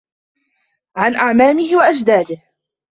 عَنْ 0.97 1.15
أَعْمَامِهِ 1.15 1.75
وَأَجْدَادِهِ 1.75 2.41